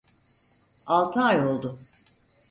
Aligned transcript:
Altı 0.85 1.21
ay 1.21 1.41
oldu. 1.45 1.79